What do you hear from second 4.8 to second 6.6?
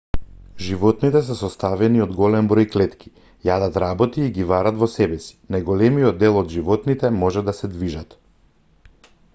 во себеси најголемиот дел од